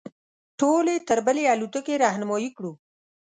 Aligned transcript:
ټول 0.59 0.85
یې 0.93 0.97
تر 1.07 1.19
بلې 1.25 1.43
الوتکې 1.53 1.95
رهنمایي 2.03 2.49
کړو. 2.57 2.71